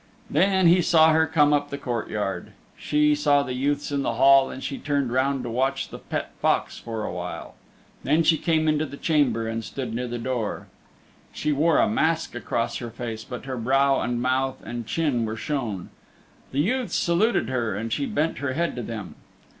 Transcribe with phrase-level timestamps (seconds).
[0.31, 2.53] Then he saw her come up the courtyard.
[2.75, 6.31] She saw the youths in the hall and she turned round to watch the pet
[6.41, 7.53] fox for a while.
[8.03, 10.65] Then she came into the chamber and stood near the door.
[11.31, 15.37] She wore a mask across her face, but her brow and mouth and chin were
[15.37, 15.91] shown.
[16.51, 19.13] The youths saluted her, and she bent her head to them.